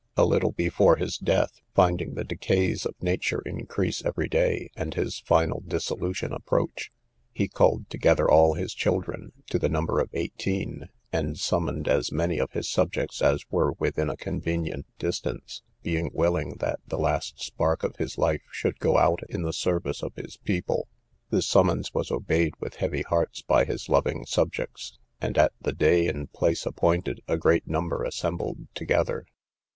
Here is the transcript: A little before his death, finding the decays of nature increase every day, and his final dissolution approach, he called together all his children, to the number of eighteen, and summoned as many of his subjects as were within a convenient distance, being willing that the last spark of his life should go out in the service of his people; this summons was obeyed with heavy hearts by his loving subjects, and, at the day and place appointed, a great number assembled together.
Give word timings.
A 0.17 0.25
little 0.25 0.51
before 0.53 0.95
his 0.95 1.15
death, 1.19 1.61
finding 1.75 2.15
the 2.15 2.23
decays 2.23 2.87
of 2.87 2.95
nature 3.03 3.43
increase 3.45 4.03
every 4.03 4.27
day, 4.27 4.71
and 4.75 4.95
his 4.95 5.19
final 5.19 5.59
dissolution 5.61 6.33
approach, 6.33 6.91
he 7.31 7.47
called 7.47 7.87
together 7.87 8.27
all 8.27 8.55
his 8.55 8.73
children, 8.73 9.31
to 9.51 9.59
the 9.59 9.69
number 9.69 9.99
of 9.99 10.09
eighteen, 10.13 10.89
and 11.13 11.37
summoned 11.37 11.87
as 11.87 12.11
many 12.11 12.39
of 12.39 12.49
his 12.53 12.67
subjects 12.67 13.21
as 13.21 13.43
were 13.51 13.73
within 13.73 14.09
a 14.09 14.17
convenient 14.17 14.87
distance, 14.97 15.61
being 15.83 16.09
willing 16.15 16.55
that 16.57 16.79
the 16.87 16.97
last 16.97 17.39
spark 17.39 17.83
of 17.83 17.97
his 17.97 18.17
life 18.17 18.41
should 18.51 18.79
go 18.79 18.97
out 18.97 19.19
in 19.29 19.43
the 19.43 19.53
service 19.53 20.01
of 20.01 20.15
his 20.15 20.35
people; 20.37 20.87
this 21.29 21.45
summons 21.47 21.93
was 21.93 22.09
obeyed 22.09 22.55
with 22.59 22.77
heavy 22.77 23.03
hearts 23.03 23.43
by 23.43 23.65
his 23.65 23.87
loving 23.87 24.25
subjects, 24.25 24.97
and, 25.21 25.37
at 25.37 25.53
the 25.61 25.71
day 25.73 26.07
and 26.07 26.33
place 26.33 26.65
appointed, 26.65 27.21
a 27.27 27.37
great 27.37 27.67
number 27.67 28.03
assembled 28.03 28.65
together. 28.73 29.27